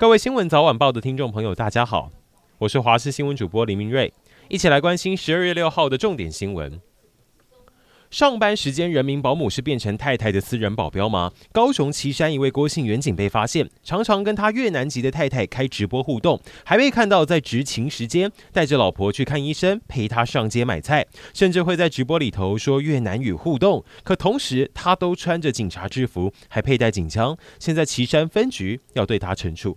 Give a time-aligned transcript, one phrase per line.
[0.00, 2.10] 各位新闻早晚报的听众朋友，大家好，
[2.56, 4.10] 我是华视新闻主播林明瑞，
[4.48, 6.80] 一起来关心十二月六号的重点新闻。
[8.10, 11.30] 上班时间，人民保姆是变成太太的私人保镖吗？
[11.52, 23.84] 高雄旗山一位郭姓远警被发现，常常跟他越南籍的太太开直播互动，还被看到在执勤时间带着老婆去看医生，陪他上街买菜，甚至会在直播里头说越南语互动。
[24.02, 27.36] 可同时，他都穿着警察制服，还佩戴警枪。
[27.58, 29.76] 现在旗山分局要对他惩处。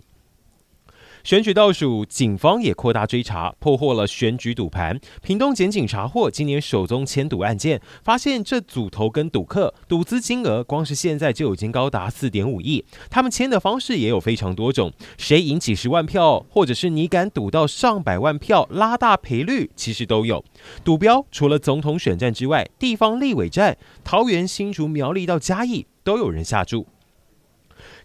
[1.24, 5.00] 选举倒数，警方也扩大追查，破获了选举赌盘。
[5.22, 12.84] 屏东检警查获今年首宗签赌案件，发现这组头跟赌客赌资金额，光是现在就已经高达四点五亿。
[13.08, 20.44] 他们签的方式也有非常多种，谁赢几十万票，或者是你敢赌到上百万票，拉大赔率，其实都有。
[20.84, 26.86] 赌标除了总统选战之外，地方立委战，桃园、新竹、苗栗到嘉义都有人下注。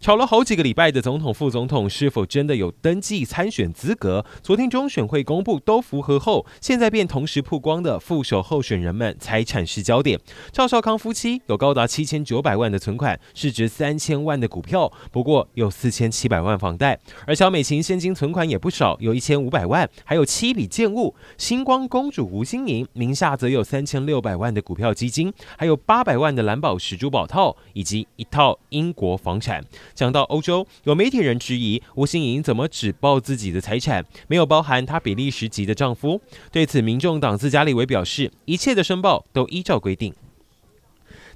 [0.02, 4.26] 吵了好几个礼拜的总统、副总统是否真的有登记参选资格？
[4.42, 10.18] 昨天中选会公布都符合后，现在便同时曝光的副手候选人们财产是焦点。
[10.54, 16.98] 赵少康夫妻有高达七千九百万的存款，市值三千万的股票，不过有四千七百万房贷。
[17.28, 21.14] 而小美琴现金存款也不少，有一千五百万，还有七笔建物。
[21.38, 29.62] 星光公主吴欣盈名下则有三千六百万的股票基金，还有八百万的蓝宝石珠宝套，以及一套英国房产。
[29.94, 36.22] 讲到欧洲，有媒体人质疑吴欣颖怎么只报自己的财产，没有包含她比利时籍的丈夫。
[36.52, 40.14] 对此，民众党自家立委表示，一切的申报都依照规定。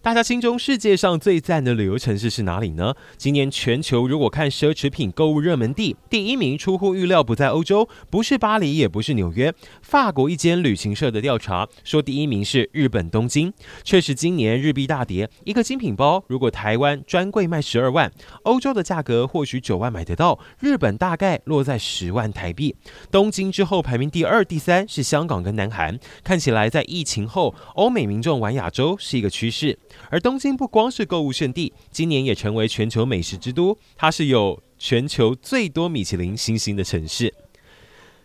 [0.03, 2.93] 大家心中世界上最赞的旅游城市是哪里呢？
[3.15, 9.53] 今年全球如果看奢侈品购物热门地，第一名出乎预料不在欧洲，不是巴黎，也不是纽约。
[9.81, 13.53] 法国一间旅行社的调查说，第一名是日本东京。
[13.85, 18.11] 确实，今年日币大跌，一个精品包如果台湾专柜卖十二万，
[18.43, 22.75] 欧洲的价格或许九万买得到，日本大概落在十万台币。
[23.09, 25.97] 东京之后排名第二、第三是香港跟南韩。
[26.25, 29.79] 看起来在疫情后，欧美民众玩亚洲是一个趋势。
[30.09, 33.77] 而东京不光是购物圣地，今年也成为全球美食之都。
[33.95, 37.33] 它是有全球最多米其林星星的城市。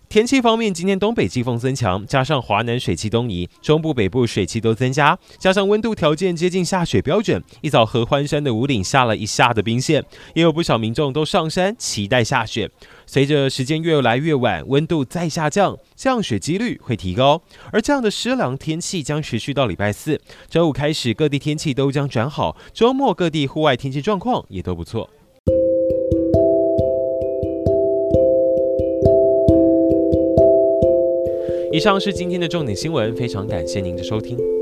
[0.08, 10.02] 天气方面，今天东北季风增强，加上华南水汽东移，中部北部水汽都增加，加上温度条件接近下雪标准，一早合欢山的武岭下了一下的冰线，
[10.32, 12.70] 也有不少民众都上山期待下雪。
[13.04, 20.18] 随着时间越来越晚，温度再下降，降雪几率会提高，而这样的湿凉天气将持续到礼拜四。
[20.48, 25.10] 周五开始，各地天气都将转好，周末各地户外天气状况也都不错。
[31.70, 34.57] 以上是今天的重点新闻，非常感谢您的收听。